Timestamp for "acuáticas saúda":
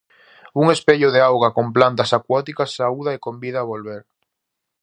2.19-3.11